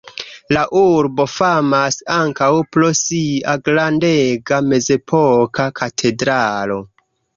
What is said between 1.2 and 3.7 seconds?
famas ankaŭ pro sia